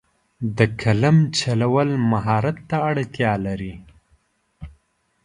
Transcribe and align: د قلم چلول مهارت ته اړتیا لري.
د 0.57 0.59
قلم 0.81 1.17
چلول 1.39 1.89
مهارت 2.11 2.57
ته 2.69 2.77
اړتیا 2.89 3.33
لري. 3.45 3.73